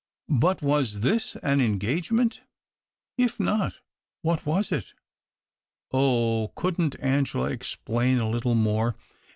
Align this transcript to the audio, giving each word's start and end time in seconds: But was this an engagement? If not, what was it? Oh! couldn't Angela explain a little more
But 0.39 0.63
was 0.63 1.01
this 1.01 1.35
an 1.43 1.61
engagement? 1.61 2.41
If 3.19 3.39
not, 3.39 3.75
what 4.23 4.47
was 4.47 4.71
it? 4.71 4.95
Oh! 5.91 6.51
couldn't 6.55 6.99
Angela 6.99 7.51
explain 7.51 8.17
a 8.17 8.27
little 8.27 8.55
more 8.55 8.95